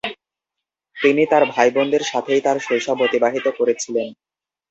তিনি 0.97 1.23
তাঁর 1.25 1.43
ভাইবোনদের 1.45 2.03
সাথেই 2.03 2.41
তাঁর 2.41 2.57
শৈশব 2.59 2.97
অতিবাহিত 3.01 3.45
করেছিলেন। 3.59 4.07